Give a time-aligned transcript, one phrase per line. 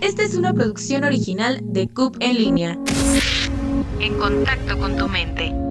[0.00, 2.78] Esta es una producción original de CUP en línea.
[4.00, 5.63] En contacto con tu mente.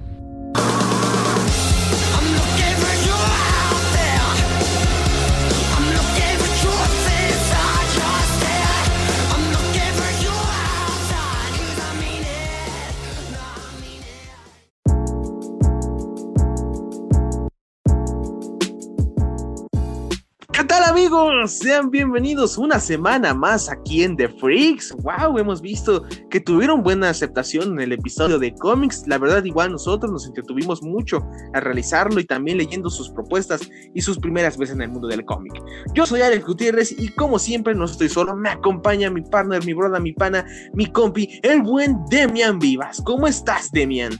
[21.46, 24.92] Sean bienvenidos una semana más aquí en The Freaks.
[25.02, 29.04] Wow, hemos visto que tuvieron buena aceptación en el episodio de cómics.
[29.06, 33.60] La verdad, igual nosotros nos entretuvimos mucho a realizarlo y también leyendo sus propuestas
[33.94, 35.52] y sus primeras veces en el mundo del cómic.
[35.94, 39.72] Yo soy Alex Gutiérrez y como siempre no estoy solo, me acompaña mi partner, mi
[39.72, 43.00] brother, mi pana, mi compi, el buen Demian Vivas.
[43.04, 44.18] ¿Cómo estás, Demian?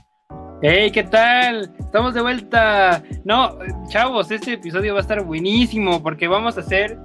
[0.61, 1.69] Hey, ¿qué tal?
[1.77, 3.03] Estamos de vuelta.
[3.25, 3.57] No,
[3.89, 6.97] chavos, este episodio va a estar buenísimo porque vamos a hacer,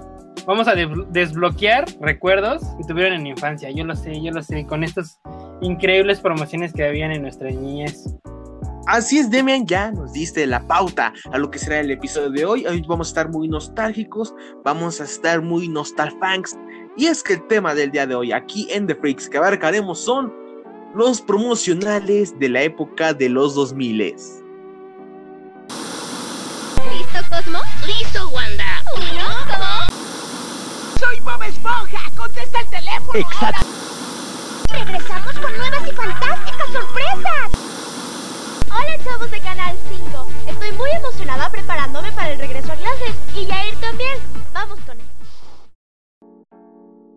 [0.46, 3.68] vamos a desbloquear recuerdos que tuvieron en infancia.
[3.72, 5.20] Yo lo sé, yo lo sé, con estas
[5.62, 8.04] increíbles promociones que habían en nuestra niñez.
[8.86, 12.44] Así es, Demian, ya nos diste la pauta a lo que será el episodio de
[12.44, 12.66] hoy.
[12.66, 14.32] Hoy vamos a estar muy nostálgicos,
[14.64, 16.56] vamos a estar muy nostalfanks.
[16.96, 20.00] Y es que el tema del día de hoy aquí en The Freaks que abarcaremos
[20.00, 20.39] son
[20.94, 23.98] los promocionales de la época de los 2000.
[23.98, 24.38] ¿Listo,
[27.28, 27.60] Cosmo?
[27.86, 28.82] ¿Listo, Wanda?
[28.96, 29.86] ¿Uno,
[30.98, 32.00] ¡Soy Bob Esponja!
[32.16, 33.18] ¡Contesta el teléfono!
[33.18, 33.66] Exacto.
[34.72, 37.50] ¡Regresamos con nuevas y fantásticas sorpresas!
[38.66, 40.26] Hola, chavos de Canal 5.
[40.48, 43.14] Estoy muy emocionada preparándome para el regreso a clases.
[43.36, 44.18] Y Yair también.
[44.52, 45.06] Vamos con él.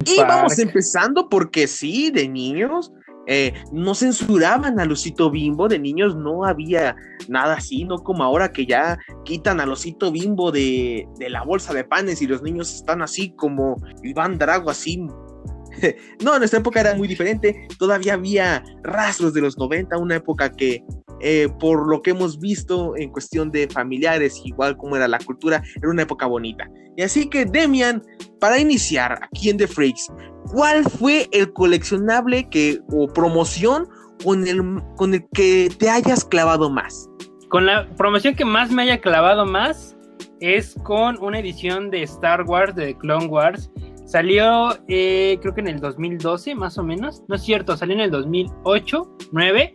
[0.05, 2.91] Y vamos empezando porque sí, de niños,
[3.27, 6.95] eh, no censuraban a Lucito Bimbo, de niños no había
[7.27, 11.83] nada así, no como ahora que ya quitan a Lucito Bimbo de, la bolsa de
[11.83, 14.97] panes y los niños están así como Iván Drago, así.
[16.23, 20.51] no, en nuestra época era muy diferente, todavía había rastros de los 90, una época
[20.51, 20.83] que
[21.25, 25.63] eh, por lo que hemos visto en cuestión de familiares, igual como era la cultura,
[25.77, 26.69] era una época bonita.
[26.97, 28.03] Y así que Demian,
[28.41, 30.11] para iniciar aquí en The Freaks,
[30.51, 33.87] ¿cuál fue el coleccionable que, o promoción
[34.21, 34.61] con el,
[34.97, 37.09] con el que te hayas clavado más?
[37.47, 39.95] Con la promoción que más me haya clavado más
[40.41, 43.71] es con una edición de Star Wars, de Clone Wars.
[44.05, 47.23] Salió eh, creo que en el 2012 más o menos.
[47.29, 49.73] No es cierto, salió en el 2008, 9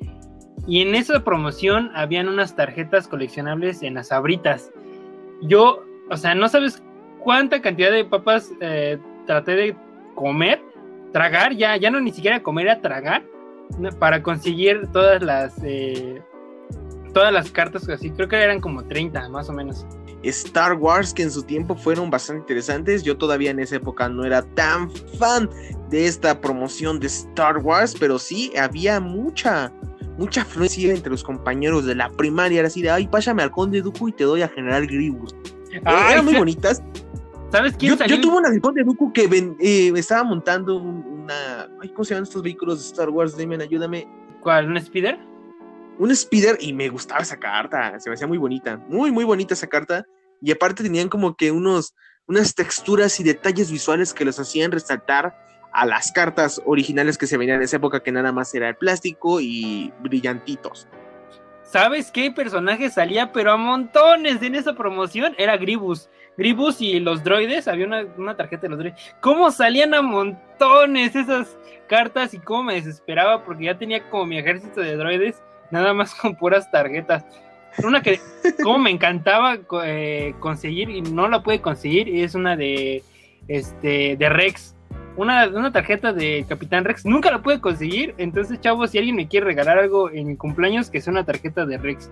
[0.68, 4.70] y en esa promoción habían unas tarjetas coleccionables en las abritas.
[5.40, 6.82] Yo, o sea, no sabes
[7.20, 9.76] cuánta cantidad de papas eh, traté de
[10.14, 10.62] comer,
[11.10, 13.24] tragar, ya, ya no ni siquiera comer, a tragar,
[13.98, 16.20] para conseguir todas las, eh,
[17.14, 18.10] todas las cartas así.
[18.10, 19.86] Creo que eran como 30 más o menos.
[20.22, 23.02] Star Wars que en su tiempo fueron bastante interesantes.
[23.04, 25.48] Yo todavía en esa época no era tan fan
[25.88, 29.72] de esta promoción de Star Wars, pero sí había mucha,
[30.18, 33.80] mucha afluencia entre los compañeros de la primaria, era así de, ay, pásame al Conde
[33.80, 35.34] Dooku y te doy a General Grievous.
[35.72, 36.82] Eh, eran muy bonitas.
[37.50, 39.24] ¿Sabes quién yo, yo tuve una del Conde Dooku que
[39.60, 43.36] eh, estaba montando una, ay, ¿cómo se llaman estos vehículos de Star Wars?
[43.36, 44.06] Dime, ayúdame.
[44.42, 44.68] ¿Cuál?
[44.68, 45.18] ¿Un Speeder?
[45.98, 49.54] Un Speeder y me gustaba esa carta, se me hacía muy bonita, muy, muy bonita
[49.54, 50.04] esa carta.
[50.42, 51.94] Y aparte tenían como que unos,
[52.26, 55.34] unas texturas y detalles visuales que los hacían resaltar
[55.72, 58.76] a las cartas originales que se venían en esa época, que nada más era el
[58.76, 60.88] plástico y brillantitos.
[61.62, 63.30] ¿Sabes qué personaje salía?
[63.30, 66.08] Pero a montones en esa promoción era Gribus.
[66.38, 69.14] Gribus y los droides, había una, tarjeta de los droides.
[69.20, 73.44] ¿Cómo salían a montones esas cartas y cómo me desesperaba?
[73.44, 77.24] Porque ya tenía como mi ejército de droides, nada más con puras tarjetas.
[77.84, 78.18] Una que,
[78.62, 83.04] como me encantaba eh, conseguir y no la pude conseguir, es una de,
[83.46, 84.74] este, de Rex
[85.16, 87.04] una, tarjeta de Capitán Rex.
[87.04, 88.14] Nunca la pude conseguir.
[88.18, 91.66] Entonces, chavos, si alguien me quiere regalar algo en mi cumpleaños, que sea una tarjeta
[91.66, 92.10] de Rex.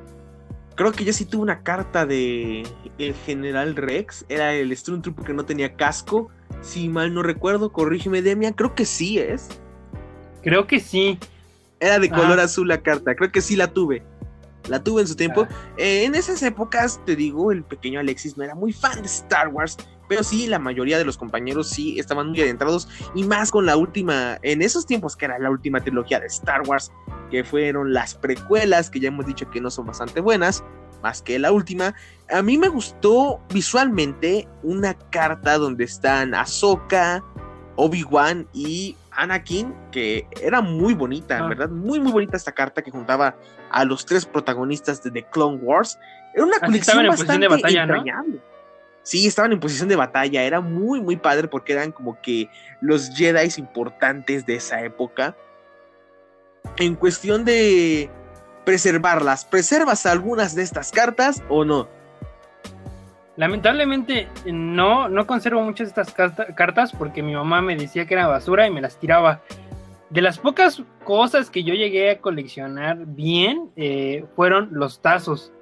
[0.75, 2.65] Creo que yo sí tuve una carta de
[2.99, 4.27] el General Rex.
[4.29, 6.29] Era el Stormtrooper que no tenía casco.
[6.61, 8.53] Si mal no recuerdo, corrígeme, Demian.
[8.53, 9.49] Creo que sí es.
[10.43, 11.19] Creo que sí.
[11.81, 12.45] Era de color ah.
[12.45, 13.15] azul la carta.
[13.15, 14.03] Creo que sí la tuve.
[14.69, 15.47] La tuve en su tiempo.
[15.49, 15.55] Ah.
[15.79, 19.49] Eh, en esas épocas, te digo, el pequeño Alexis no era muy fan de Star
[19.49, 19.77] Wars.
[20.09, 23.77] Pero sí, la mayoría de los compañeros sí estaban muy adentrados y más con la
[23.77, 26.93] última, en esos tiempos que era la última trilogía de Star Wars,
[27.31, 30.65] que fueron las precuelas, que ya hemos dicho que no son bastante buenas,
[31.03, 31.95] más que la última.
[32.31, 37.23] A mí me gustó visualmente una carta donde están Ahsoka,
[37.77, 41.49] Obi-Wan y Anakin, que era muy bonita, ah.
[41.49, 41.69] ¿verdad?
[41.69, 43.37] Muy, muy bonita esta carta que juntaba
[43.71, 45.99] a los tres protagonistas de The Clone Wars.
[46.35, 48.41] Era una colección bastante de batalla, entrañable.
[49.07, 50.43] Sí, estaban en posición de batalla.
[50.43, 52.51] Era muy, muy padre porque eran como que
[52.81, 55.37] los Jedi importantes de esa época.
[56.77, 58.11] En cuestión de
[58.65, 61.89] preservarlas, ¿preservas algunas de estas cartas o no?
[63.37, 68.15] Lamentablemente no, no conservo muchas de estas carta- cartas porque mi mamá me decía que
[68.15, 69.41] era basura y me las tiraba.
[70.11, 75.53] De las pocas cosas que yo llegué a coleccionar bien eh, fueron los tazos.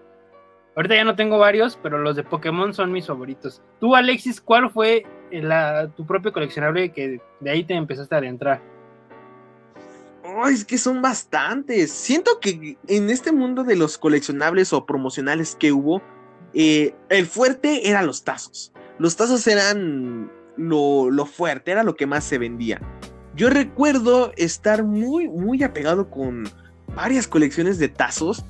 [0.77, 3.63] Ahorita ya no tengo varios, pero los de Pokémon son mis favoritos.
[3.81, 8.61] Tú, Alexis, ¿cuál fue la- tu propio coleccionable que de ahí te empezaste a adentrar?
[10.43, 11.93] Ay, es que son bastantes.
[11.93, 16.03] Siento que en este mundo de los coleccionables o promocionales que hubo,
[16.55, 18.73] eh, el fuerte eran los tazos.
[18.99, 22.81] Los tazos eran lo, lo fuerte, era lo que más se vendía.
[23.37, 26.45] Yo recuerdo estar muy, muy apegado con
[26.95, 28.45] varias colecciones de tazos.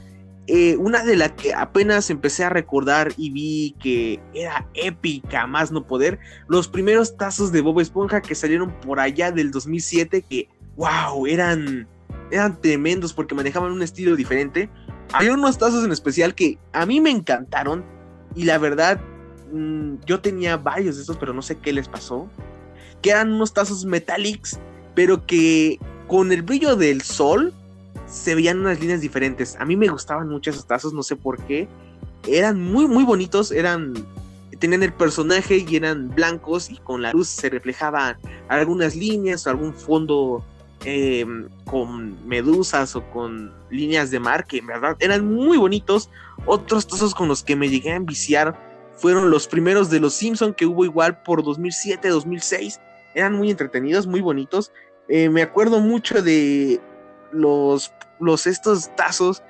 [0.46, 5.72] Eh, una de las que apenas empecé a recordar y vi que era épica, más
[5.72, 6.18] no poder,
[6.48, 11.88] los primeros tazos de Bob Esponja que salieron por allá del 2007, que wow, eran,
[12.30, 14.68] eran tremendos porque manejaban un estilo diferente.
[15.14, 17.82] Había unos tazos en especial que a mí me encantaron
[18.34, 19.00] y la verdad
[19.50, 22.28] mm, yo tenía varios de estos, pero no sé qué les pasó.
[23.00, 24.58] Que eran unos tazos metallics,
[24.94, 27.54] pero que con el brillo del sol
[28.06, 29.56] se veían unas líneas diferentes.
[29.58, 31.68] A mí me gustaban mucho esos tazos, no sé por qué.
[32.26, 33.94] Eran muy, muy bonitos, eran...
[34.58, 38.16] Tenían el personaje y eran blancos y con la luz se reflejaban
[38.48, 40.44] algunas líneas o algún fondo
[40.84, 41.26] eh,
[41.64, 46.08] con medusas o con líneas de mar que en verdad eran muy bonitos.
[46.46, 48.56] Otros tazos con los que me llegué a enviciar
[48.96, 52.80] fueron los primeros de los Simpson que hubo igual por 2007, 2006.
[53.14, 54.72] Eran muy entretenidos, muy bonitos.
[55.08, 56.80] Eh, me acuerdo mucho de
[57.34, 57.92] los,
[58.46, 59.42] estos tazos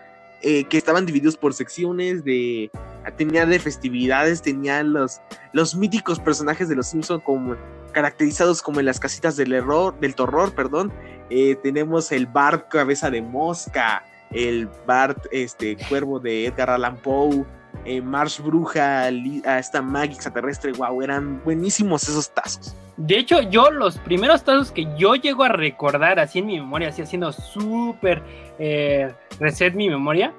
[0.42, 2.70] eh, que estaban divididos por secciones de
[3.16, 5.20] tenía de festividades, tenía los,
[5.52, 7.56] los míticos personajes de los Simpson como
[7.92, 10.92] caracterizados como en las casitas del error, del terror, perdón.
[11.31, 17.44] Eh, tenemos el Bart cabeza de mosca, el Bart este cuervo de Edgar Allan Poe,
[17.84, 22.76] eh, Marsh Bruja, a esta Maggie extraterrestre, wow, eran buenísimos esos tazos.
[22.96, 26.88] De hecho, yo los primeros tazos que yo llego a recordar así en mi memoria,
[26.88, 28.23] así haciendo súper
[28.58, 30.32] eh, reset mi memoria,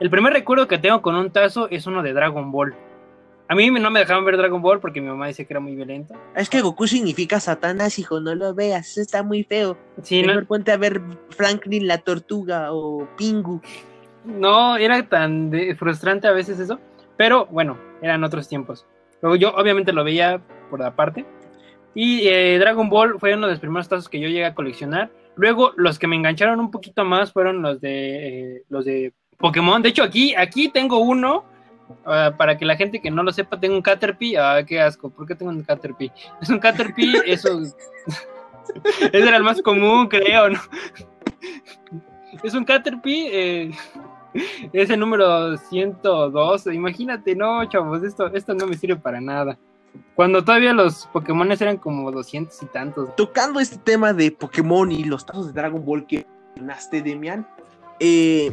[0.00, 2.74] el primer recuerdo que tengo con un tazo es uno de Dragon Ball.
[3.48, 5.74] A mí no me dejaban ver Dragon Ball porque mi mamá decía que era muy
[5.76, 6.14] violento.
[6.34, 9.76] Es que Goku significa Satanás, hijo, no lo veas, eso está muy feo.
[10.02, 13.60] Sí, no, Mejor ponte a ver Franklin la tortuga o Pingu.
[14.24, 16.80] no era tan de- frustrante a veces eso,
[17.16, 18.86] pero bueno, eran otros tiempos.
[19.22, 20.40] Luego yo obviamente lo veía
[20.70, 21.24] por aparte.
[21.94, 25.10] Y eh, Dragon Ball fue uno de los primeros tazos que yo llegué a coleccionar.
[25.36, 29.82] Luego los que me engancharon un poquito más fueron los de eh, los de Pokémon.
[29.82, 31.44] De hecho aquí aquí tengo uno
[32.06, 34.38] ah, para que la gente que no lo sepa tengo un Caterpie.
[34.38, 35.10] Ah, qué asco.
[35.10, 36.12] ¿Por qué tengo un Caterpie?
[36.40, 37.60] Es un Caterpie, eso
[39.12, 40.60] ese era el más común, creo, ¿no?
[42.42, 43.70] Es un Caterpie, eh,
[44.72, 46.66] es el número 102.
[46.66, 49.56] Imagínate, no, chavos, esto, esto no me sirve para nada.
[50.14, 53.16] Cuando todavía los Pokémon eran como 200 y tantos.
[53.16, 57.46] Tocando este tema de Pokémon y los tazos de Dragon Ball que mencionaste, Demian,
[57.98, 58.52] eh,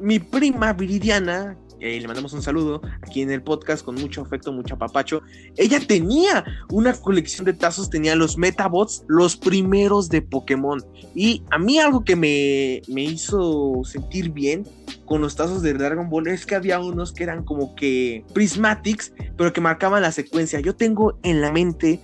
[0.00, 4.52] mi prima Viridiana, eh, le mandamos un saludo aquí en el podcast con mucho afecto,
[4.52, 5.22] mucho apapacho.
[5.56, 10.84] Ella tenía una colección de tazos, tenía los Metabots, los primeros de Pokémon.
[11.14, 14.64] Y a mí algo que me, me hizo sentir bien
[15.04, 19.12] con los tazos de Dragon Ball es que había unos que eran como que prismatics,
[19.36, 20.60] pero que marcaban la secuencia.
[20.60, 22.00] Yo tengo en la mente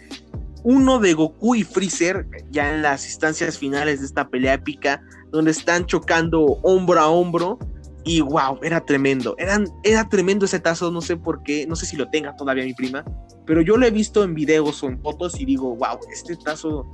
[0.64, 5.50] uno de Goku y Freezer, ya en las instancias finales de esta pelea épica, donde
[5.50, 7.58] están chocando hombro a hombro.
[8.04, 9.34] Y wow, era tremendo.
[9.38, 12.64] Eran, era tremendo ese tazo, no sé por qué, no sé si lo tenga todavía
[12.64, 13.04] mi prima,
[13.46, 16.87] pero yo lo he visto en videos o en fotos y digo, wow, este tazo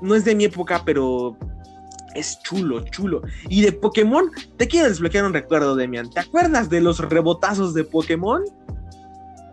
[0.00, 1.36] no es de mi época, pero
[2.14, 3.22] es chulo, chulo.
[3.48, 6.08] Y de Pokémon, te quiero desbloquear un recuerdo, Demian.
[6.10, 8.42] ¿Te acuerdas de los rebotazos de Pokémon?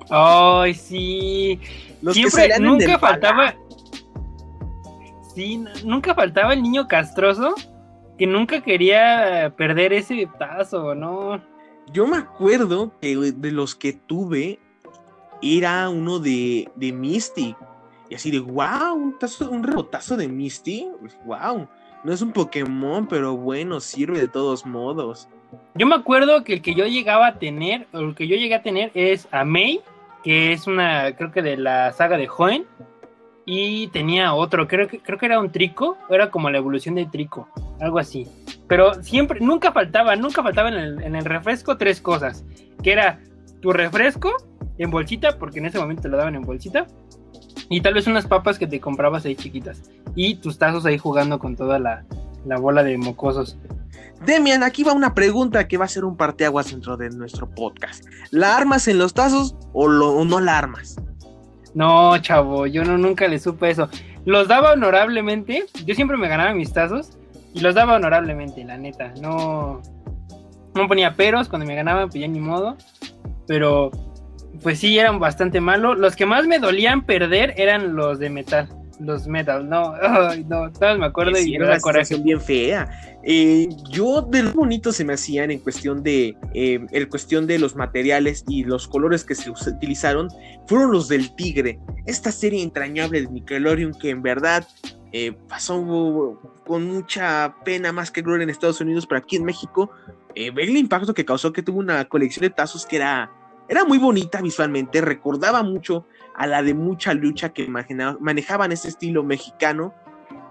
[0.09, 1.59] Ay, sí.
[2.01, 3.55] Los que Siempre, en nunca faltaba.
[5.33, 7.55] Sí, nunca faltaba el niño castroso
[8.17, 11.41] que nunca quería perder ese tazo, ¿no?
[11.91, 14.59] Yo me acuerdo que de los que tuve
[15.41, 17.55] era uno de, de Misty.
[18.09, 20.87] Y así de, wow, un, tazo- un rebotazo de Misty.
[21.25, 21.67] Wow,
[22.03, 25.27] no es un Pokémon, pero bueno, sirve de todos modos.
[25.75, 28.55] Yo me acuerdo que el que yo llegaba a tener, o el que yo llegué
[28.55, 29.81] a tener es a May,
[30.23, 32.65] que es una, creo que de la saga de Hoenn.
[33.47, 37.05] Y tenía otro, creo que, creo que era un trico, era como la evolución de
[37.05, 37.47] trico,
[37.79, 38.27] algo así.
[38.67, 42.43] Pero siempre, nunca faltaba, nunca faltaba en el, en el refresco tres cosas.
[42.81, 43.19] Que era
[43.61, 44.35] tu refresco,
[44.77, 46.87] en bolsita, porque en ese momento te lo daban en bolsita.
[47.69, 49.81] Y tal vez unas papas que te comprabas ahí chiquitas.
[50.15, 52.05] Y tus tazos ahí jugando con toda la,
[52.45, 53.57] la bola de mocosos.
[54.25, 58.05] Demian, aquí va una pregunta que va a ser un parteaguas dentro de nuestro podcast.
[58.31, 60.95] ¿La armas en los tazos o, lo, o no la armas?
[61.73, 63.89] No, chavo, yo no, nunca le supe eso.
[64.25, 65.65] Los daba honorablemente.
[65.85, 67.17] Yo siempre me ganaba mis tazos
[67.55, 69.13] y los daba honorablemente, la neta.
[69.21, 69.81] No,
[70.75, 72.75] no ponía peros cuando me ganaban, pues ya ni modo.
[73.47, 73.91] Pero,
[74.61, 75.97] pues sí, eran bastante malos.
[75.97, 78.67] Los que más me dolían perder eran los de metal.
[78.99, 82.15] Los metal, no, ay, no, todos me acuerdo Sí, y era una coraje.
[82.17, 82.89] bien fea.
[83.23, 87.59] Eh, yo de lo bonito se me hacían en cuestión de eh, el cuestión de
[87.59, 90.29] los materiales y los colores que se utilizaron
[90.67, 91.79] fueron los del Tigre.
[92.05, 94.65] Esta serie entrañable de Nickelodeon que en verdad
[95.11, 99.91] eh, pasó con mucha pena más que gloria en Estados Unidos, pero aquí en México
[100.33, 103.31] eh, ver el impacto que causó que tuvo una colección de tazos que era
[103.67, 109.23] era muy bonita visualmente, recordaba mucho a la de mucha lucha que manejaban ese estilo
[109.23, 109.93] mexicano.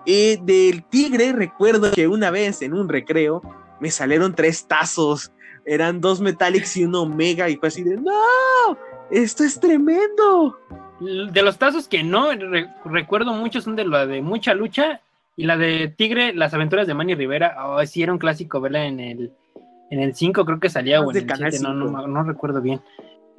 [0.06, 3.42] Eh, del tigre, recuerdo que una vez en un recreo
[3.80, 5.32] me salieron tres tazos.
[5.64, 7.48] Eran dos Metallics y uno Omega.
[7.48, 8.10] Y fue así de: ¡No!
[9.10, 10.58] ¡Esto es tremendo!
[11.00, 15.00] De los tazos que no re- recuerdo mucho son de la de mucha lucha
[15.36, 17.56] y la de Tigre, las aventuras de Manny Rivera.
[17.66, 19.32] Oh, sí, era un clásico verla en el
[19.90, 22.06] en el 5, creo que salía Más o en el Canal 7, no, no, 5.
[22.08, 22.80] no recuerdo bien.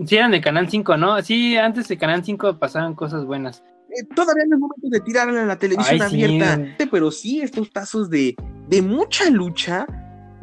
[0.05, 1.21] Sí, eran de Canal 5, ¿no?
[1.21, 3.63] Sí, antes de Canal 5 pasaban cosas buenas.
[3.89, 6.23] Eh, todavía no es momento de tirarla a la televisión Ay, sí.
[6.23, 6.75] abierta.
[6.91, 8.35] Pero sí, estos tazos de,
[8.67, 9.87] de mucha lucha.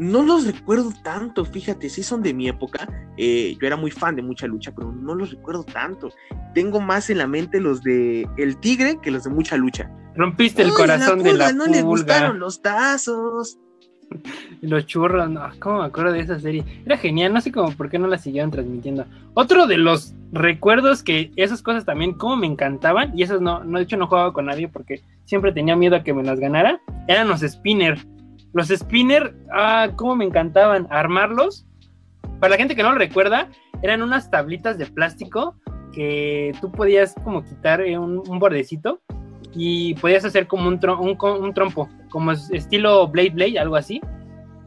[0.03, 2.89] No los recuerdo tanto, fíjate, sí son de mi época.
[3.17, 6.11] eh, yo era muy fan de mucha lucha, pero no los recuerdo tanto.
[6.55, 9.91] Tengo más en la mente los de El Tigre que los de mucha lucha.
[10.17, 11.83] Rompiste el Uy, corazón de la no le pulga.
[11.85, 13.59] gustaron los tazos.
[14.61, 16.63] Los churros, no, ¿cómo me acuerdo de esa serie?
[16.85, 19.07] Era genial, no sé cómo por qué no la siguieron transmitiendo.
[19.33, 23.79] Otro de los recuerdos que esas cosas también, como me encantaban, y esas no, no,
[23.79, 26.79] de hecho no jugaba con nadie porque siempre tenía miedo a que me las ganara,
[27.09, 27.99] eran los spinner.
[28.53, 31.67] Los spinner, ah, cómo me encantaban armarlos.
[32.41, 33.49] Para la gente que no lo recuerda,
[33.83, 35.57] eran unas tablitas de plástico
[35.93, 39.01] que tú podías como quitar eh, un, un bordecito
[39.55, 44.01] y podías hacer como un, trompo, como es- estilo Blade Blade, algo así.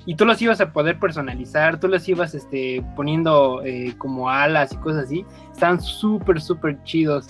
[0.07, 4.71] Y tú los ibas a poder personalizar, tú los ibas este, poniendo eh, como alas
[4.73, 5.25] y cosas así.
[5.51, 7.27] Estaban súper, súper chidos.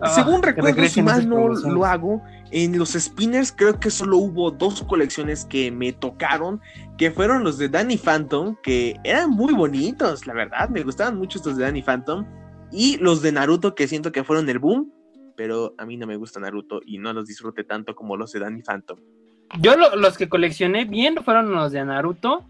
[0.00, 4.18] Ah, Según que recuerdo, si mal no lo hago, en los spinners creo que solo
[4.18, 6.60] hubo dos colecciones que me tocaron,
[6.98, 11.38] que fueron los de Danny Phantom, que eran muy bonitos, la verdad, me gustaban mucho
[11.38, 12.24] estos de Danny Phantom,
[12.70, 14.92] y los de Naruto que siento que fueron el boom,
[15.36, 18.40] pero a mí no me gusta Naruto y no los disfruté tanto como los de
[18.40, 18.98] Danny Phantom.
[19.60, 22.44] Yo lo- los que coleccioné bien fueron los de Naruto,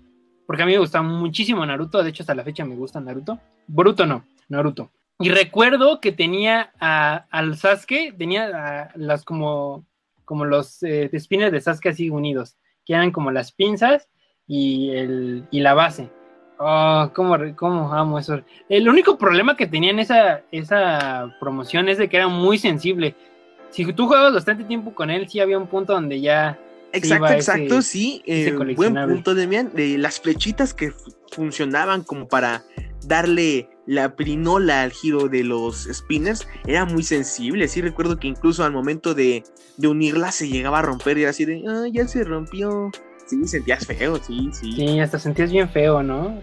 [0.47, 3.39] porque a mí me gustaba muchísimo Naruto, de hecho hasta la fecha me gusta Naruto.
[3.69, 4.91] Boruto no, Naruto.
[5.19, 9.87] Y recuerdo que tenía al Sasuke, tenía las como,
[10.25, 14.09] como los eh, spinners de Sasuke así unidos, que eran como las pinzas
[14.47, 16.11] y, el, y la base.
[16.59, 18.41] Oh, cómo, cómo amo eso.
[18.69, 23.15] El único problema que tenía en esa, esa promoción es de que era muy sensible.
[23.71, 26.59] Si tú jugabas bastante tiempo con él, sí había un punto donde ya
[26.93, 28.23] Exacto, iba exacto, ese- sí.
[28.27, 29.73] ese eh, buen punto, Demian.
[29.75, 32.63] de las flechitas que fu- funcionaban como para
[33.07, 37.67] darle la prinola al giro de los spinners era muy sensible.
[37.69, 39.45] Sí, recuerdo que incluso al momento de,
[39.77, 42.91] de unirlas se llegaba a romper y era así de, ah, ya se rompió.
[43.27, 44.73] Sí, sentías feo, sí, sí.
[44.73, 46.43] Sí, hasta sentías bien feo, ¿no?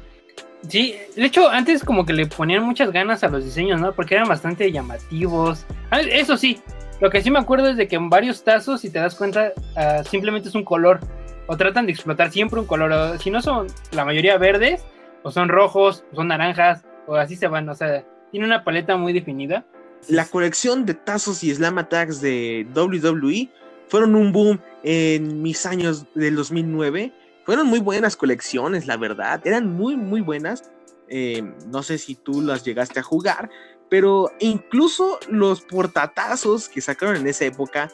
[0.67, 3.93] Sí, de hecho, antes como que le ponían muchas ganas a los diseños, ¿no?
[3.93, 5.65] Porque eran bastante llamativos.
[5.89, 6.59] Ah, Eso sí,
[6.99, 9.53] lo que sí me acuerdo es de que en varios tazos, si te das cuenta,
[9.77, 10.99] ah, simplemente es un color.
[11.47, 12.91] O tratan de explotar siempre un color.
[12.91, 14.83] o si no son la mayoría verdes,
[15.23, 17.67] o son rojos, o son naranjas, o así se van.
[17.67, 19.65] O sea, tiene una paleta muy definida.
[20.07, 23.49] La colección de tazos y slam attacks de WWE
[23.87, 27.11] fueron un boom en mis años del 2009.
[27.45, 29.41] Fueron muy buenas colecciones, la verdad.
[29.45, 30.71] Eran muy, muy buenas.
[31.09, 33.49] Eh, no sé si tú las llegaste a jugar,
[33.89, 37.91] pero incluso los portatazos que sacaron en esa época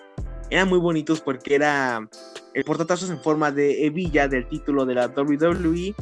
[0.50, 2.08] eran muy bonitos porque era
[2.54, 5.96] el portatazos en forma de hebilla del título de la WWE.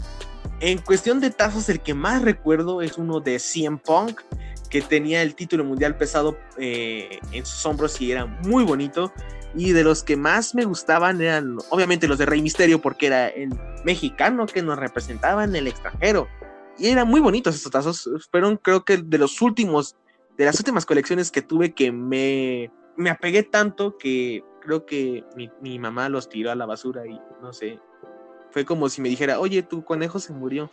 [0.65, 4.22] En cuestión de tazos, el que más recuerdo es uno de CM Punk,
[4.70, 9.12] que tenía el título mundial pesado eh, en sus hombros y era muy bonito.
[9.53, 13.27] Y de los que más me gustaban eran, obviamente, los de Rey Misterio, porque era
[13.27, 13.50] el
[13.84, 16.29] mexicano que nos representaba en el extranjero.
[16.77, 18.10] Y eran muy bonitos estos tazos.
[18.32, 19.98] Fueron, creo que, de los últimos,
[20.38, 25.51] de las últimas colecciones que tuve que me, me apegué tanto que creo que mi,
[25.60, 27.82] mi mamá los tiró a la basura y no sé.
[28.53, 30.69] Fue como si me dijera, oye, tu conejo se murió.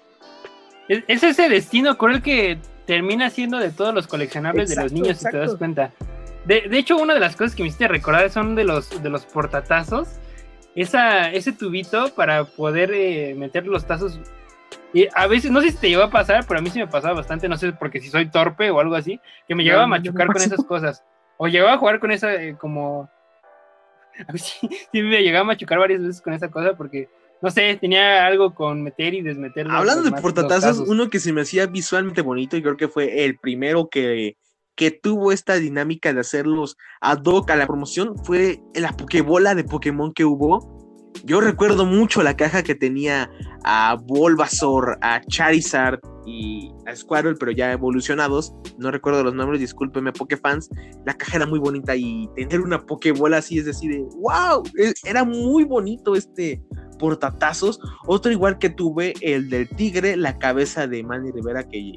[0.86, 5.02] Es, es ese destino cruel que termina siendo de todos los coleccionables de los Exacto,
[5.02, 5.58] niños, si te das exacto.
[5.58, 5.92] cuenta.
[6.44, 9.08] De, de hecho, una de las cosas que me hiciste recordar son de los, de
[9.08, 10.08] los portatazos.
[10.74, 14.20] Esa, ese tubito para poder eh, meter los tazos.
[14.92, 16.86] Y a veces, no sé si te llegó a pasar, pero a mí sí me
[16.86, 19.94] pasaba bastante, no sé, porque si soy torpe o algo así, que me llegaba No,
[19.94, 21.04] a no machucar con esas cosas.
[21.36, 23.08] O llegaba a jugar con esa, eh, como...
[24.28, 27.08] A mí sí, sí me llegaba a machucar varias veces con esa cosa porque,
[27.42, 29.66] no sé, tenía algo con meter y desmeter.
[29.70, 30.88] Hablando de portatazos, tazos.
[30.88, 34.36] uno que se me hacía visualmente bonito y creo que fue el primero que,
[34.74, 39.64] que tuvo esta dinámica de hacerlos ad hoc a la promoción fue la Pokébola de
[39.64, 40.89] Pokémon que hubo.
[41.24, 43.30] Yo recuerdo mucho la caja que tenía
[43.64, 48.54] a Bulbasaur, a Charizard y a Squirtle, pero ya evolucionados.
[48.78, 50.70] No recuerdo los nombres, discúlpeme, Pokéfans.
[51.04, 54.94] La caja era muy bonita y tener una Pokébola así es decir, de, wow, e-
[55.04, 56.62] era muy bonito este
[56.98, 57.80] portatazos.
[58.06, 61.96] Otro igual que tuve, el del tigre, la cabeza de Manny Rivera, que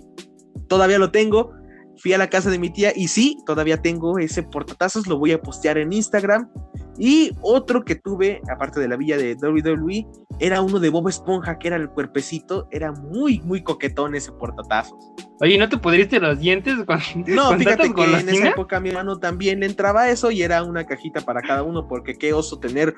[0.68, 1.54] todavía lo tengo.
[1.98, 5.32] Fui a la casa de mi tía y sí, todavía tengo ese portatazos, lo voy
[5.32, 6.50] a postear en Instagram.
[6.98, 10.06] Y otro que tuve, aparte de la villa de WWE,
[10.40, 14.98] era uno de Bob Esponja, que era el cuerpecito, era muy, muy coquetón ese portatazos.
[15.42, 18.90] Oye, ¿no te pudriste los dientes con, No, con fíjate que en esa época mi
[18.90, 22.60] hermano también le entraba eso y era una cajita para cada uno, porque qué oso
[22.60, 22.94] tener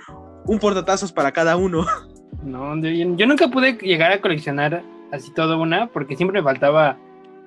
[0.45, 1.85] un portatazos para cada uno.
[2.43, 6.99] No, yo, yo nunca pude llegar a coleccionar así todo una, porque siempre me faltaba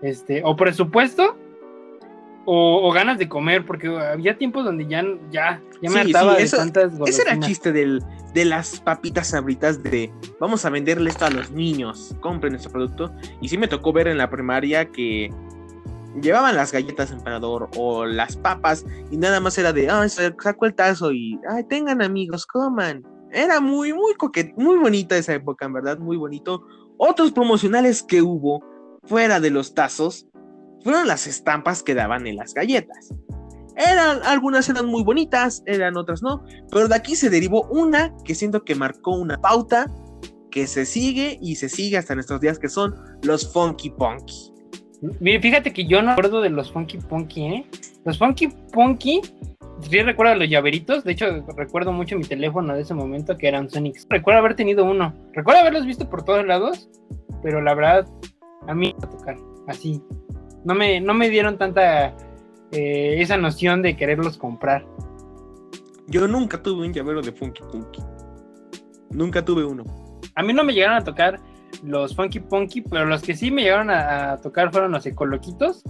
[0.02, 1.36] este, o presupuesto
[2.44, 6.32] o, o ganas de comer, porque había tiempos donde ya, ya, ya me Sí, hartaba
[6.32, 7.26] sí, de eso- tantas Ese golosinas.
[7.26, 8.02] era el chiste del,
[8.32, 13.12] de las papitas sabritas de vamos a venderle esto a los niños, compren este producto.
[13.42, 15.30] Y sí me tocó ver en la primaria que
[16.22, 20.74] llevaban las galletas emperador o las papas y nada más era de, ah, saco el
[20.74, 23.04] tazo y, ay, tengan amigos, coman.
[23.30, 26.64] Era muy, muy coquet, muy bonita esa época, en verdad, muy bonito.
[26.96, 28.64] Otros promocionales que hubo
[29.08, 30.26] fuera de los tazos
[30.84, 33.12] fueron las estampas que daban en las galletas.
[33.76, 38.34] Eran, algunas eran muy bonitas, eran otras no, pero de aquí se derivó una que
[38.34, 39.86] siento que marcó una pauta
[40.50, 44.52] que se sigue y se sigue hasta nuestros días, que son los Funky Punky.
[45.20, 47.66] Mire, fíjate que yo no recuerdo de los Funky Punky, ¿eh?
[48.04, 49.20] Los Funky Punky,
[49.82, 53.70] sí recuerdo los llaveritos, de hecho recuerdo mucho mi teléfono de ese momento que eran
[53.70, 54.06] Sonics.
[54.10, 56.88] Recuerdo haber tenido uno, recuerdo haberlos visto por todos lados,
[57.42, 58.08] pero la verdad,
[58.68, 60.00] a mí me tocar así.
[60.64, 62.14] No me, no me dieron tanta
[62.72, 64.86] eh, esa noción de quererlos comprar.
[66.06, 68.02] Yo nunca tuve un llavero de Funky Punky.
[69.10, 69.84] Nunca tuve uno.
[70.34, 71.40] A mí no me llegaron a tocar
[71.82, 75.82] los Funky Punky, pero los que sí me llegaron a, a tocar fueron los ecoloquitos,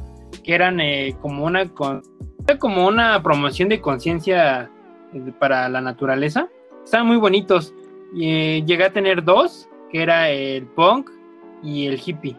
[0.43, 2.03] que eran eh, como una con-
[2.59, 4.71] como una promoción de conciencia
[5.13, 6.49] eh, para la naturaleza.
[6.85, 7.75] Estaban muy bonitos.
[8.15, 11.11] Y, eh, llegué a tener dos, que era el punk
[11.63, 12.37] y el hippie.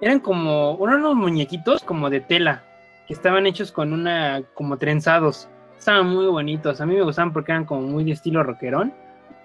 [0.00, 2.62] Eran como unos muñequitos como de tela,
[3.06, 5.48] que estaban hechos con una como trenzados.
[5.78, 6.80] Estaban muy bonitos.
[6.80, 8.92] A mí me gustaban porque eran como muy de estilo rockerón.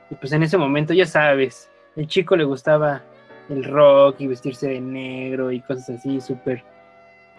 [0.09, 3.01] Y pues en ese momento, ya sabes, el chico le gustaba
[3.49, 6.63] el rock y vestirse de negro y cosas así, súper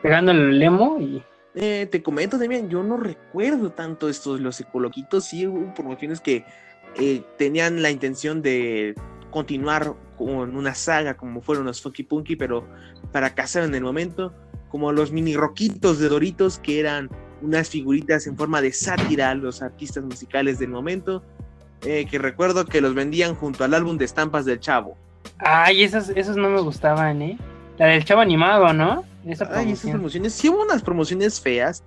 [0.02, 1.22] pegando el lemo y
[1.58, 6.44] Eh, te comento también, yo no recuerdo tanto estos, los ecoloquitos, sí hubo promociones que
[7.00, 8.94] eh, tenían la intención de
[9.30, 12.66] continuar con una saga como fueron los Funky Punky, pero
[13.12, 14.32] fracasaron en el momento,
[14.68, 17.10] como los mini roquitos de Doritos, que eran
[17.42, 21.22] unas figuritas en forma de sátira a los artistas musicales del momento,
[21.82, 24.96] eh, que recuerdo que los vendían junto al álbum de estampas del Chavo.
[25.38, 27.38] Ay, esos, esos no me gustaban, ¿eh?
[27.78, 29.04] La del chavo animado, ¿no?
[29.26, 31.82] Esa Ay, esas promociones, sí hubo unas promociones feas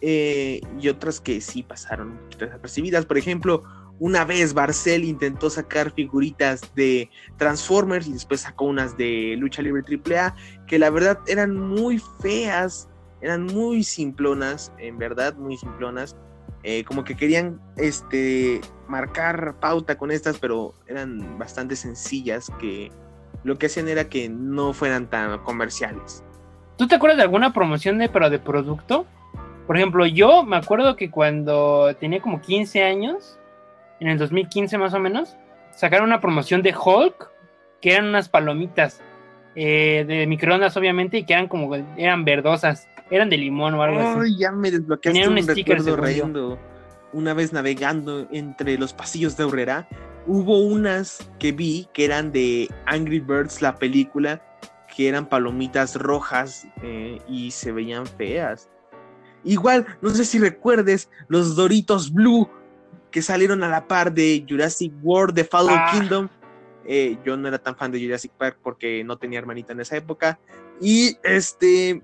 [0.00, 3.06] eh, y otras que sí pasaron un poquito desapercibidas.
[3.06, 3.64] Por ejemplo,
[4.02, 9.84] una vez Barcel intentó sacar figuritas de Transformers y después sacó unas de Lucha Libre
[9.88, 10.34] AAA
[10.66, 12.88] que la verdad eran muy feas,
[13.20, 16.16] eran muy simplonas, en verdad, muy simplonas.
[16.64, 22.90] Eh, como que querían este, marcar pauta con estas, pero eran bastante sencillas que
[23.44, 26.24] lo que hacían era que no fueran tan comerciales.
[26.76, 29.06] ¿Tú te acuerdas de alguna promoción de, pero de producto?
[29.68, 33.38] Por ejemplo, yo me acuerdo que cuando tenía como 15 años,
[34.02, 35.36] en el 2015 más o menos,
[35.70, 37.30] sacaron una promoción de Hulk,
[37.80, 39.00] que eran unas palomitas
[39.54, 44.00] eh, de microondas, obviamente, y que eran como, eran verdosas, eran de limón o algo
[44.00, 44.20] así.
[44.24, 46.58] Ay, ya me desbloqueaste Tenían un, recuerdo.
[47.12, 49.88] Una vez navegando entre los pasillos de Aurrera,
[50.26, 54.42] hubo unas que vi que eran de Angry Birds, la película,
[54.96, 58.68] que eran palomitas rojas eh, y se veían feas.
[59.44, 62.48] Igual, no sé si recuerdes los Doritos Blue
[63.12, 65.90] que salieron a la par de Jurassic World, The Fallen Ah.
[65.92, 66.28] Kingdom.
[66.84, 69.96] Eh, yo no era tan fan de Jurassic Park porque no tenía hermanita en esa
[69.96, 70.40] época.
[70.80, 72.02] Y este.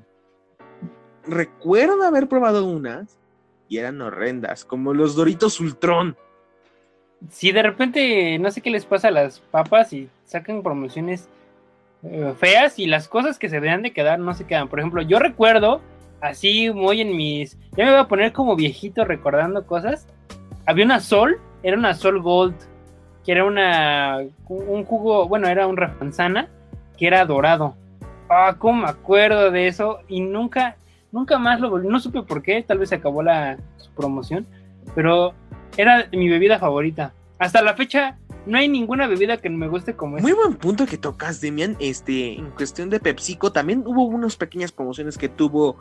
[1.26, 3.18] Recuerdo haber probado unas
[3.68, 6.16] y eran horrendas, como los Doritos Ultron.
[7.30, 11.28] Si de repente no sé qué les pasa a las papas y sacan promociones
[12.04, 14.68] eh, feas y las cosas que se deberían de quedar no se quedan.
[14.68, 15.80] Por ejemplo, yo recuerdo
[16.20, 17.58] así muy en mis...
[17.76, 20.06] Ya me voy a poner como viejito recordando cosas.
[20.68, 22.54] Había una Sol, era una Sol Gold,
[23.24, 24.18] que era una...
[24.48, 26.50] un jugo, bueno, era un refanzana,
[26.98, 27.74] que era dorado.
[28.28, 30.76] Ah, cómo me acuerdo de eso y nunca,
[31.10, 34.46] nunca más lo volví, no supe por qué, tal vez se acabó la su promoción,
[34.94, 35.32] pero
[35.78, 37.14] era mi bebida favorita.
[37.38, 40.22] Hasta la fecha no hay ninguna bebida que me guste como esa.
[40.22, 41.76] Muy buen punto que tocas, Demian.
[41.80, 45.76] Este, en cuestión de PepsiCo, también hubo unas pequeñas promociones que tuvo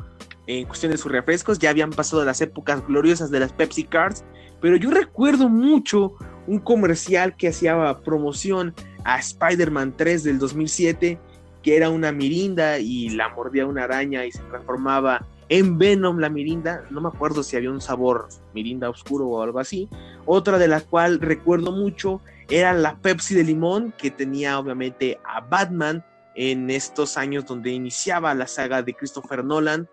[0.45, 1.59] en cuestión de sus refrescos.
[1.59, 4.23] Ya habían pasado las épocas gloriosas de las Pepsi Cards.
[4.61, 6.13] Pero yo recuerdo mucho
[6.47, 11.19] un comercial que hacía promoción a Spider-Man 3 del 2007,
[11.61, 16.29] que era una mirinda y la mordía una araña y se transformaba en Venom la
[16.29, 16.85] mirinda.
[16.89, 19.89] No me acuerdo si había un sabor mirinda oscuro o algo así.
[20.25, 25.41] Otra de la cual recuerdo mucho era la Pepsi de limón, que tenía obviamente a
[25.41, 26.03] Batman
[26.35, 29.89] en estos años donde iniciaba la saga de Christopher Nolan,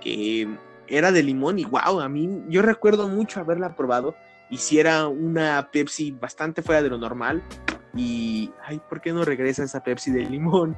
[0.00, 0.48] que
[0.88, 4.14] era de limón y wow, a mí yo recuerdo mucho haberla probado
[4.50, 7.42] y si era una Pepsi bastante fuera de lo normal
[7.94, 10.76] y ay, ¿por qué no regresa esa Pepsi de limón?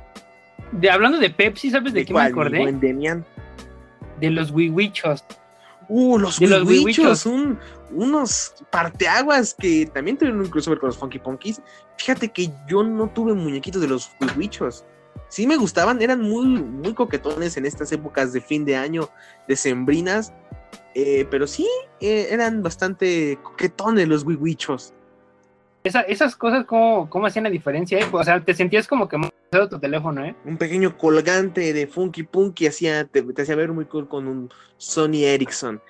[0.72, 2.58] De, hablando de Pepsi, ¿sabes de, ¿De qué me acordé?
[2.58, 3.24] mi buen Demian?
[4.20, 5.24] De los wiwichos.
[5.88, 7.58] Uh, los Wiwichos, un,
[7.90, 11.62] unos parteaguas que también tuvieron un crossover con los Funky Punkies.
[11.96, 14.84] Fíjate que yo no tuve muñequitos de los Wiwichos.
[15.28, 19.08] Sí me gustaban, eran muy, muy coquetones en estas épocas de fin de año,
[19.46, 20.32] decembrinas.
[20.94, 21.66] eh, pero sí,
[22.00, 24.92] eh, eran bastante coquetones los Wiwichos.
[25.84, 27.98] Esa- esas cosas, ¿cómo, ¿cómo hacían la diferencia?
[28.00, 28.06] eh?
[28.10, 29.16] O sea, te sentías como que
[29.50, 30.34] pesado tu teléfono, ¿eh?
[30.44, 34.50] Un pequeño colgante de Funky Punky hacía, te, te hacía ver muy cool con un
[34.76, 35.80] Sony Ericsson.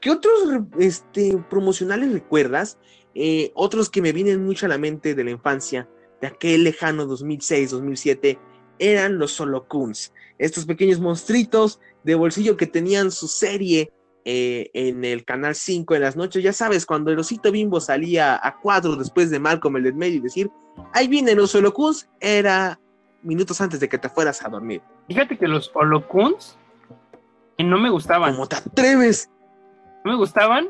[0.00, 0.34] ¿Qué otros
[0.78, 2.78] este, promocionales recuerdas?
[3.14, 5.88] Eh, otros que me vienen mucho a la mente de la infancia,
[6.20, 8.38] de aquel lejano 2006-2007,
[8.78, 10.12] eran los Solocuns.
[10.38, 13.92] Estos pequeños monstruitos de bolsillo que tenían su serie
[14.24, 16.42] eh, en el canal 5 en las noches.
[16.42, 20.16] Ya sabes, cuando el osito bimbo salía a cuadro después de Malcolm el del medio
[20.16, 20.50] y decir,
[20.92, 22.78] ahí vienen los Solocuns, era
[23.22, 24.82] minutos antes de que te fueras a dormir.
[25.06, 26.58] Fíjate que los holocuns
[27.56, 28.32] eh, no me gustaban.
[28.32, 29.30] ¿Cómo te atreves?
[30.04, 30.68] No me gustaban.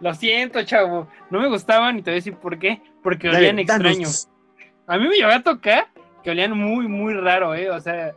[0.00, 1.08] Lo siento, chavo.
[1.30, 2.82] No me gustaban y te voy a decir por qué.
[3.02, 3.92] Porque olían danos.
[3.92, 4.08] extraño.
[4.86, 5.88] A mí me llegó a tocar
[6.22, 7.70] que olían muy, muy raro, ¿eh?
[7.70, 8.14] O sea,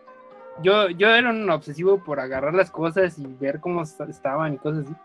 [0.62, 4.58] yo, yo era un obsesivo por agarrar las cosas y ver cómo est- estaban y
[4.58, 4.96] cosas así.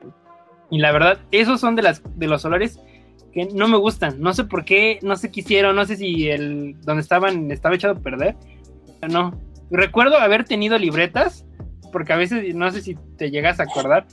[0.70, 2.78] Y la verdad, esos son de, las, de los olores
[3.32, 4.20] que no me gustan.
[4.20, 7.74] No sé por qué, no sé qué hicieron, no sé si el donde estaban estaba
[7.74, 8.36] echado a perder.
[9.10, 9.38] No.
[9.70, 11.46] Recuerdo haber tenido libretas,
[11.92, 14.06] porque a veces, no sé si te llegas a acordar,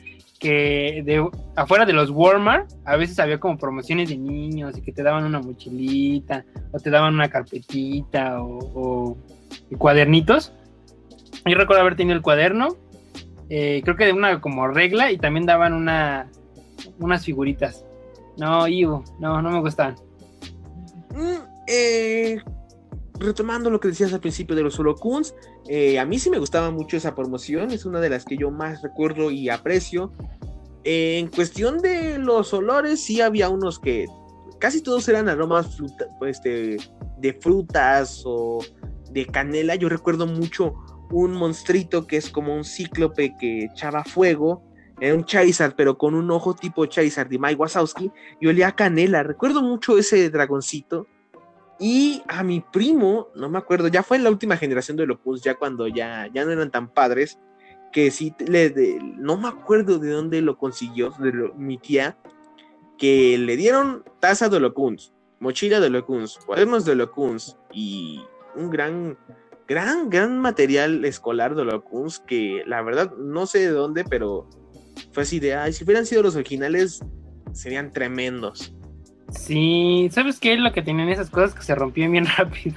[0.45, 4.91] que de afuera de los Walmart a veces había como promociones de niños y que
[4.91, 9.17] te daban una mochilita o te daban una carpetita o,
[9.79, 10.53] cuadernitos.
[11.47, 12.77] Yo recuerdo haber tenido el cuaderno,
[13.49, 16.29] eh, creo que de una como regla y también daban una
[16.99, 17.84] unas figuritas.
[18.38, 19.95] No, Ivo, no, no me gustaban.
[21.15, 22.38] Mm, eh,
[23.19, 25.36] retomando lo que decías al principio de los Holocuns,
[25.67, 28.51] eh, a mí sí me gustaba mucho esa promoción, es una de las que yo
[28.51, 30.12] más recuerdo y aprecio.
[30.84, 34.06] En cuestión de los olores, sí había unos que
[34.60, 36.80] casi todos eran aromas fruta- pues, de,
[37.17, 38.60] de frutas o
[39.12, 39.75] de canela.
[39.75, 40.73] Yo recuerdo mucho
[41.12, 44.63] un monstruito que es como un cíclope que echaba fuego.
[44.99, 49.23] Era un Charizard, pero con un ojo tipo Charizard de Mike Wazowski y olía canela.
[49.23, 51.08] Recuerdo mucho ese dragoncito.
[51.79, 55.41] Y a mi primo, no me acuerdo, ya fue en la última generación de Locus,
[55.41, 57.38] ya cuando ya, ya no eran tan padres,
[57.91, 62.17] que sí, le, de- no me acuerdo de dónde lo consiguió, de lo- mi tía,
[62.97, 68.21] que le dieron taza de Locuns, mochila de Locuns, cuadernos de Locuns y
[68.55, 69.17] un gran,
[69.67, 74.49] gran, gran material escolar de Locuns que la verdad no sé de dónde, pero
[75.11, 77.01] fue así de, ay, si hubieran sido los originales,
[77.51, 78.73] serían tremendos.
[79.31, 82.75] Sí, ¿sabes qué lo que tenían esas cosas que se rompían bien rápido?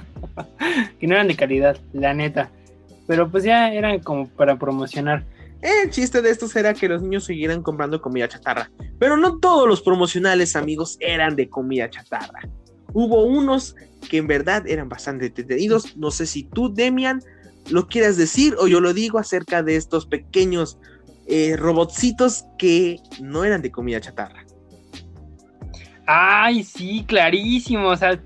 [0.99, 2.49] que no eran de calidad, la neta.
[3.07, 5.25] Pero pues ya eran como para promocionar.
[5.61, 8.71] El chiste de estos era que los niños siguieran comprando comida chatarra.
[8.97, 12.47] Pero no todos los promocionales, amigos, eran de comida chatarra.
[12.93, 13.75] Hubo unos
[14.09, 15.97] que en verdad eran bastante entretenidos.
[15.97, 17.21] No sé si tú, Demian,
[17.69, 20.77] lo quieras decir o yo lo digo acerca de estos pequeños
[21.27, 24.45] eh, robotcitos que no eran de comida chatarra.
[26.11, 27.87] Ay, sí, clarísimo.
[27.89, 28.19] O sea,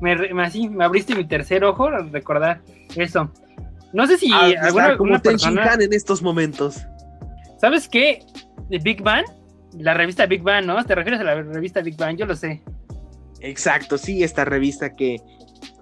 [0.00, 2.60] me, me- así, me abriste mi tercer ojo al recordar
[2.94, 3.32] eso.
[3.92, 5.62] No sé si Ah, alguna, como alguna Ten persona...
[5.62, 6.78] Shinhan en estos momentos.
[7.60, 8.24] ¿Sabes qué?
[8.68, 9.24] De Big Bang,
[9.76, 10.84] la revista Big Bang, ¿no?
[10.84, 12.16] ¿Te refieres a la revista Big Bang?
[12.16, 12.62] Yo lo sé.
[13.40, 15.16] Exacto, sí, esta revista que,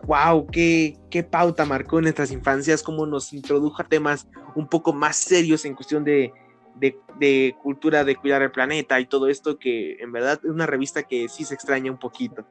[0.04, 4.92] wow, qué, qué pauta marcó en nuestras infancias, cómo nos introdujo a temas un poco
[4.94, 6.32] más serios en cuestión de,
[6.78, 11.02] de, cultura, de cuidar el planeta y todo esto, que en verdad es una revista
[11.02, 12.44] que sí se extraña un poquito.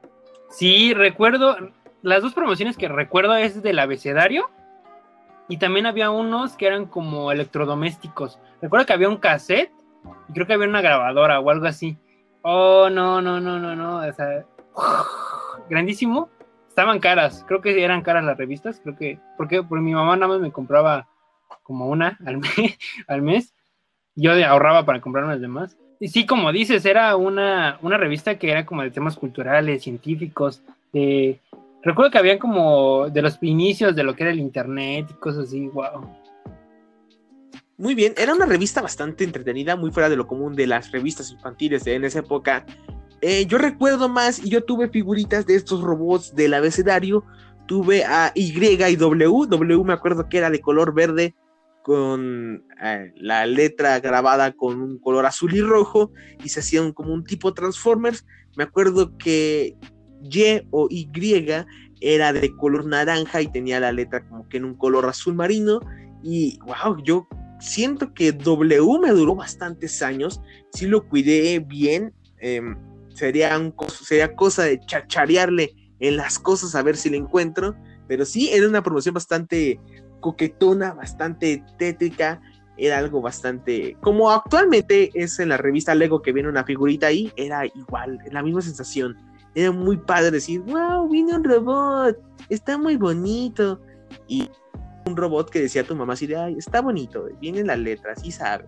[0.50, 1.56] Sí, recuerdo,
[2.02, 4.50] las dos promociones que recuerdo es del abecedario
[5.48, 8.38] y también había unos que eran como electrodomésticos.
[8.60, 9.72] Recuerdo que había un cassette
[10.28, 11.98] y creo que había una grabadora o algo así.
[12.42, 13.98] Oh, no, no, no, no, no.
[13.98, 14.44] O sea,
[15.70, 16.28] grandísimo.
[16.68, 20.28] Estaban caras, creo que eran caras las revistas, creo que, porque, porque mi mamá nada
[20.28, 21.08] más me compraba
[21.62, 23.54] como una al mes.
[24.16, 25.76] Yo ahorraba para comprarme las demás.
[26.00, 30.62] Y sí, como dices, era una, una revista que era como de temas culturales, científicos,
[30.92, 31.38] de...
[31.82, 35.44] Recuerdo que habían como de los inicios de lo que era el internet y cosas
[35.44, 36.04] así, wow.
[37.78, 41.30] Muy bien, era una revista bastante entretenida, muy fuera de lo común de las revistas
[41.30, 42.66] infantiles de en esa época.
[43.20, 47.24] Eh, yo recuerdo más y yo tuve figuritas de estos robots del abecedario.
[47.66, 49.46] Tuve a Y y W.
[49.48, 51.34] W me acuerdo que era de color verde
[51.86, 56.10] con eh, la letra grabada con un color azul y rojo
[56.42, 58.26] y se hacían como un tipo Transformers.
[58.56, 59.76] Me acuerdo que
[60.20, 61.08] Y o Y
[62.00, 65.78] era de color naranja y tenía la letra como que en un color azul marino.
[66.24, 67.28] Y wow, yo
[67.60, 70.40] siento que W me duró bastantes años.
[70.72, 72.12] Si lo cuidé bien.
[72.40, 72.76] em,
[73.14, 77.76] sería, un sería cosa de chacharearle en las cosas a ver si le encuentro.
[78.08, 79.78] Pero sí, era una promoción bastante
[80.26, 82.40] coquetona, bastante tétrica.
[82.76, 83.96] Era algo bastante.
[84.00, 88.42] Como actualmente es en la revista Lego que viene una figurita ahí, era igual, la
[88.42, 89.16] misma sensación.
[89.54, 93.80] Era muy padre decir, wow, viene un robot, está muy bonito.
[94.26, 94.50] Y
[95.06, 98.32] un robot que decía a tu mamá así de, está bonito, vienen las letras, sí
[98.32, 98.66] sabe.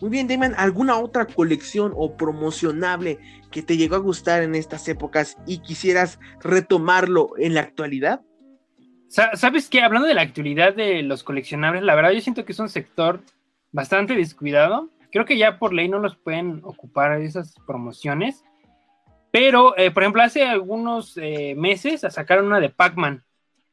[0.00, 3.18] Muy bien, Damon, ¿alguna otra colección o promocionable
[3.52, 8.20] que te llegó a gustar en estas épocas y quisieras retomarlo en la actualidad?
[9.08, 9.82] Sa- ¿Sabes qué?
[9.82, 13.20] Hablando de la actualidad de los coleccionables, la verdad yo siento que es un sector
[13.72, 14.90] bastante descuidado.
[15.10, 18.44] Creo que ya por ley no los pueden ocupar esas promociones.
[19.30, 23.24] Pero, eh, por ejemplo, hace algunos eh, meses sacaron una de Pac-Man.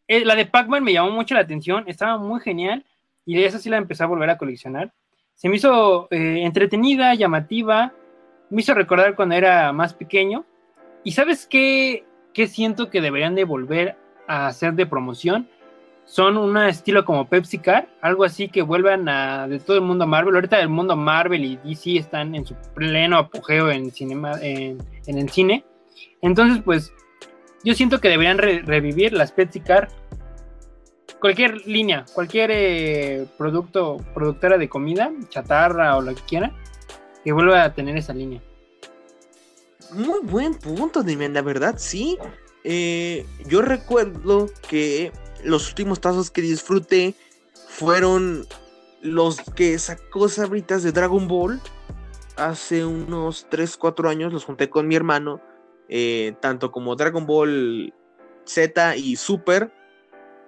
[0.08, 2.86] Eh, la de Pac-Man me llamó mucho la atención, estaba muy genial
[3.26, 4.94] y de esa sí la empecé a volver a coleccionar.
[5.34, 7.94] Se me hizo eh, entretenida, llamativa,
[8.50, 10.46] me hizo recordar cuando era más pequeño.
[11.04, 15.48] ¿Y sabes qué, qué siento que deberían de volver a hacer de promoción?
[16.06, 20.06] Son un estilo como Pepsi Car, algo así que vuelvan a de todo el mundo
[20.06, 20.36] Marvel.
[20.36, 25.18] Ahorita el mundo Marvel y DC están en su pleno apogeo en, cinema, en, en
[25.18, 25.66] el cine.
[26.22, 26.94] Entonces, pues,
[27.64, 29.88] yo siento que deberían re- revivir las Pepsi Car.
[31.20, 36.52] Cualquier línea, cualquier eh, producto, productora de comida, chatarra o lo que quiera,
[37.24, 38.42] que vuelva a tener esa línea.
[39.92, 42.18] Muy buen punto, Demian, la verdad, sí.
[42.68, 45.12] Eh, yo recuerdo que
[45.44, 47.14] los últimos tazos que disfruté
[47.68, 48.48] fueron
[49.02, 51.62] los que sacó Sabritas de Dragon Ball
[52.38, 54.34] hace unos 3, 4 años.
[54.34, 55.42] Los junté con mi hermano,
[55.90, 57.94] eh, tanto como Dragon Ball
[58.46, 59.72] Z y Super.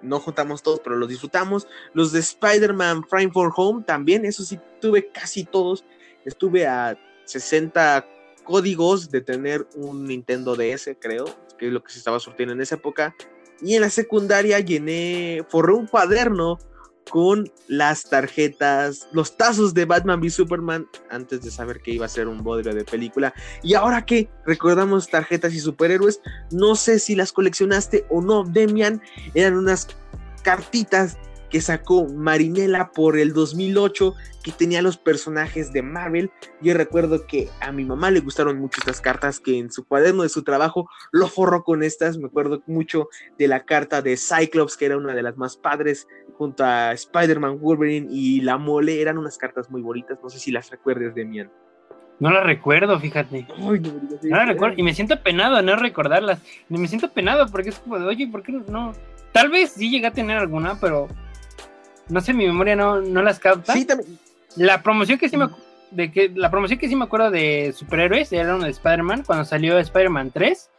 [0.02, 1.68] No juntamos todos, pero los disfrutamos.
[1.94, 5.84] Los de Spider-Man Prime for Home también, eso sí, tuve casi todos.
[6.24, 8.04] Estuve a 60
[8.48, 11.26] códigos de tener un Nintendo DS, creo,
[11.58, 13.14] que es lo que se estaba surtiendo en esa época.
[13.60, 16.58] Y en la secundaria llené, forré un cuaderno
[17.10, 22.08] con las tarjetas, los tazos de Batman v Superman antes de saber que iba a
[22.08, 23.34] ser un bodrio de película.
[23.62, 29.02] Y ahora que recordamos tarjetas y superhéroes, no sé si las coleccionaste o no, Demian,
[29.34, 29.88] eran unas
[30.42, 31.18] cartitas
[31.50, 36.30] que sacó Marinela por el 2008, que tenía los personajes de Marvel.
[36.60, 40.22] Yo recuerdo que a mi mamá le gustaron mucho estas cartas, que en su cuaderno
[40.22, 42.18] de su trabajo lo forró con estas.
[42.18, 43.08] Me acuerdo mucho
[43.38, 46.06] de la carta de Cyclops, que era una de las más padres,
[46.36, 49.00] junto a Spider-Man, Wolverine y La Mole.
[49.00, 51.50] Eran unas cartas muy bonitas, no sé si las recuerdes, Demian.
[52.20, 53.46] No la recuerdo, fíjate.
[53.58, 54.52] Ay, no No la eso.
[54.52, 54.74] recuerdo.
[54.76, 56.40] Y me siento penado no recordarlas.
[56.68, 58.92] Y me siento penado porque es como de, oye, ¿por qué no?
[59.32, 61.06] Tal vez sí llegué a tener alguna, pero
[62.08, 63.72] no sé, mi memoria no, no las capta.
[63.72, 64.18] Sí, también.
[64.56, 65.48] La promoción que sí me
[65.90, 69.44] de que la promoción que sí me acuerdo de superhéroes era una de Spider-Man cuando
[69.44, 70.70] salió Spider-Man 3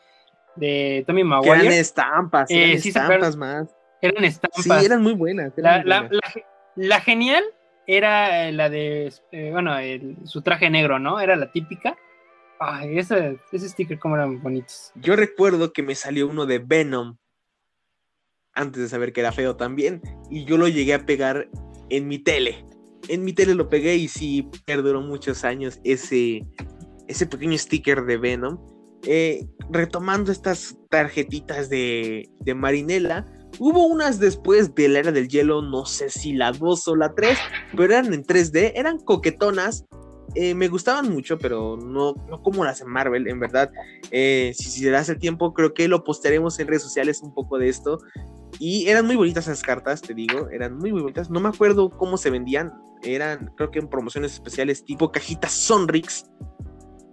[0.55, 1.79] de Tommy Que eran Maguire.
[1.79, 3.75] estampas, Eh, eran sí se estampas más.
[4.01, 4.83] Eran Sí, estampas.
[4.85, 5.57] eran muy buenas.
[5.57, 6.11] eran la, muy buenas.
[6.23, 7.43] la ge- la genial
[7.87, 11.19] era eh, la de, eh, bueno, el- su traje negro, ¿no?
[11.19, 11.97] Era la típica.
[12.59, 14.91] Ay, ese, ese sticker como eran bonitos.
[14.95, 17.17] Yo recuerdo que me salió uno de Venom
[18.53, 21.49] antes de saber que era feo también y yo lo llegué a pegar
[21.89, 22.65] en mi tele.
[23.07, 26.45] En mi tele lo pegué y sí perduró muchos años ese,
[27.07, 28.57] ese pequeño sticker de Venom.
[29.03, 33.25] Eh, retomando estas tarjetitas de, de Marinela,
[33.57, 37.15] hubo unas después de la era del hielo, no sé si la 2 o la
[37.15, 37.37] 3,
[37.71, 39.85] pero eran en 3D, eran coquetonas,
[40.35, 43.71] eh, me gustaban mucho, pero no, no como las en Marvel, en verdad.
[44.11, 47.33] Eh, si, si te das el tiempo, creo que lo postearemos en redes sociales un
[47.33, 47.99] poco de esto.
[48.57, 51.29] Y eran muy bonitas esas cartas, te digo, eran muy, muy bonitas.
[51.29, 56.25] No me acuerdo cómo se vendían, eran creo que en promociones especiales tipo cajitas Sonrix.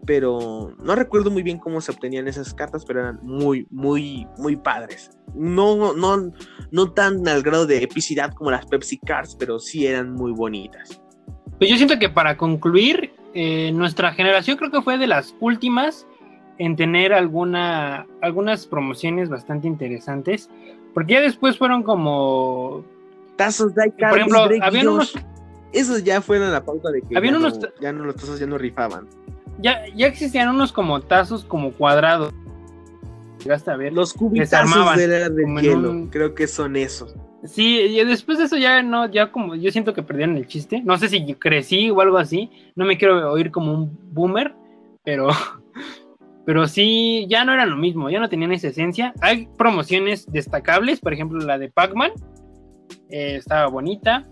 [0.07, 4.55] Pero no recuerdo muy bien cómo se obtenían esas cartas, pero eran muy, muy, muy
[4.55, 5.11] padres.
[5.35, 6.31] No, no,
[6.71, 11.03] no tan al grado de epicidad como las Pepsi Cards, pero sí eran muy bonitas.
[11.59, 16.07] Pues yo siento que para concluir, eh, nuestra generación creo que fue de las últimas
[16.59, 20.51] en tener alguna, algunas promociones bastante interesantes,
[20.97, 22.83] porque ya después fueron como...
[23.37, 25.13] Tazos de Por ejemplo, habían unos...
[25.71, 28.41] Esos ya fueron la pauta de que Habían ya, unos- no, ya no, los tazos
[28.41, 29.07] ya no rifaban.
[29.61, 32.33] Ya, ya existían unos como tazos como cuadrados.
[33.43, 33.93] Llegaste a ver.
[33.93, 37.15] Los cubitazos de la del hielo, un- creo que son esos.
[37.45, 40.81] Sí, y después de eso ya no, ya como yo siento que perdieron el chiste.
[40.83, 42.51] No sé si crecí o algo así.
[42.75, 44.55] No me quiero oír como un boomer,
[45.05, 45.29] pero,
[46.47, 49.13] pero sí, ya no era lo mismo, ya no tenían esa esencia.
[49.21, 52.13] Hay promociones destacables, por ejemplo la de Pac-Man,
[53.11, 54.27] eh, estaba bonita.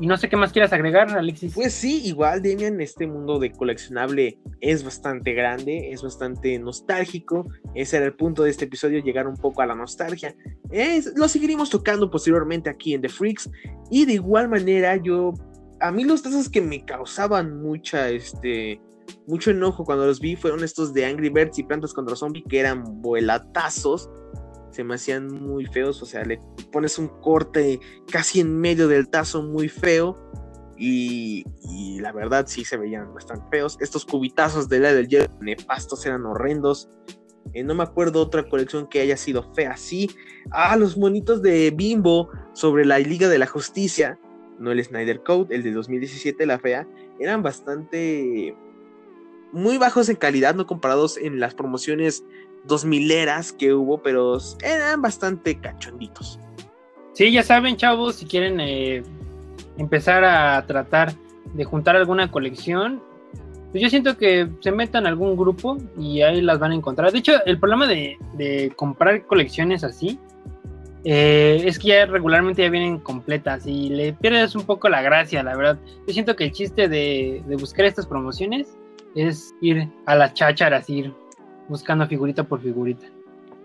[0.00, 1.54] Y no sé qué más quieras agregar, Alexis.
[1.54, 7.46] Pues sí, igual Demian, este mundo de coleccionable es bastante grande, es bastante nostálgico.
[7.76, 10.34] Ese era el punto de este episodio, llegar un poco a la nostalgia.
[10.70, 13.48] Es- lo seguiremos tocando posteriormente aquí en The Freaks.
[13.88, 15.32] Y de igual manera, yo.
[15.80, 18.80] A mí los tazos que me causaban mucha, este.
[19.26, 22.60] Mucho enojo cuando los vi fueron estos de Angry Birds y Plantas contra Zombie que
[22.60, 24.10] eran vuelatazos.
[24.70, 26.40] Se me hacían muy feos, o sea, le
[26.72, 30.20] pones un corte casi en medio del tazo muy feo.
[30.76, 31.44] Y,
[32.00, 33.78] la verdad sí se veían bastante feos.
[33.80, 36.90] Estos cubitazos de la del hielo nefastos eran horrendos.
[37.52, 40.10] Eh, no me acuerdo otra colección que haya sido fea así.
[40.50, 44.18] Ah, los monitos de Bimbo sobre la Liga de la Justicia.
[44.58, 46.86] No el Snyder Code, el de 2017, la fea.
[47.18, 48.56] Eran bastante...
[49.54, 52.24] Muy bajos en calidad, no comparados en las promociones
[52.64, 56.40] 2000 eras que hubo, pero eran bastante cachonditos.
[57.12, 59.04] Sí, ya saben, chavos, si quieren eh,
[59.78, 61.12] empezar a tratar
[61.52, 63.00] de juntar alguna colección,
[63.70, 67.12] pues yo siento que se metan a algún grupo y ahí las van a encontrar.
[67.12, 70.18] De hecho, el problema de, de comprar colecciones así
[71.04, 75.44] eh, es que ya regularmente ya vienen completas y le pierdes un poco la gracia,
[75.44, 75.78] la verdad.
[76.08, 78.76] Yo siento que el chiste de, de buscar estas promociones
[79.14, 81.14] es ir a las chácharas, ir
[81.68, 83.06] buscando figurita por figurita.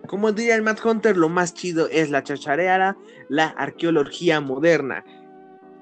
[0.06, 2.96] Como diría el Matt Hunter, lo más chido es la chachareara,
[3.28, 5.04] la arqueología moderna.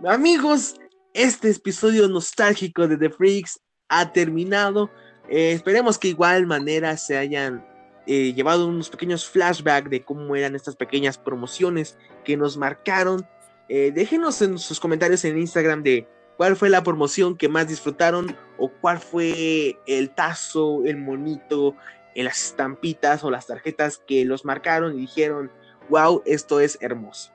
[0.06, 0.76] Amigos,
[1.14, 4.90] este episodio nostálgico de The Freaks ha terminado.
[5.28, 7.64] Eh, esperemos que igual manera se hayan
[8.06, 13.26] eh, llevado unos pequeños flashbacks de cómo eran estas pequeñas promociones que nos marcaron.
[13.68, 18.34] Eh, déjenos en sus comentarios en Instagram de cuál fue la promoción que más disfrutaron
[18.56, 21.74] o cuál fue el tazo, el monito,
[22.14, 25.50] las estampitas o las tarjetas que los marcaron y dijeron,
[25.90, 27.32] wow, esto es hermoso.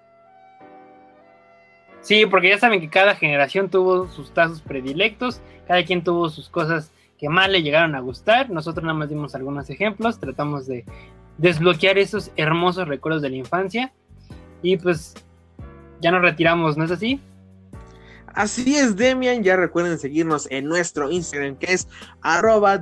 [2.00, 6.50] Sí, porque ya saben que cada generación tuvo sus tazos predilectos, cada quien tuvo sus
[6.50, 8.50] cosas que más le llegaron a gustar.
[8.50, 10.86] Nosotros nada más dimos algunos ejemplos, tratamos de
[11.38, 13.92] desbloquear esos hermosos recuerdos de la infancia
[14.62, 15.14] y pues
[16.00, 17.20] ya nos retiramos, ¿no es así?
[18.34, 19.44] Así es, Demian.
[19.44, 21.88] Ya recuerden seguirnos en nuestro Instagram, que es
[22.22, 22.82] arroba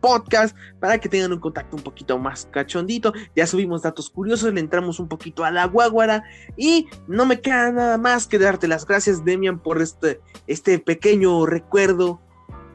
[0.00, 3.12] Podcast, para que tengan un contacto un poquito más cachondito.
[3.34, 6.24] Ya subimos datos curiosos, le entramos un poquito a la guaguara.
[6.56, 11.46] Y no me queda nada más que darte las gracias, Demian, por este, este pequeño
[11.46, 12.20] recuerdo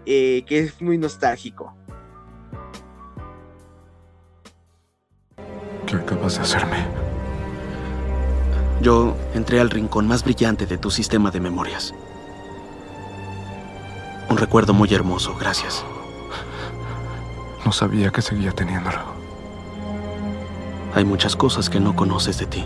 [0.05, 1.75] eh, que es muy nostálgico.
[5.85, 7.00] ¿Qué acabas de hacerme?
[8.81, 11.93] Yo entré al rincón más brillante de tu sistema de memorias.
[14.27, 15.85] Un recuerdo muy hermoso, gracias.
[17.63, 18.97] No sabía que seguía teniéndolo.
[20.95, 22.65] Hay muchas cosas que no conoces de ti.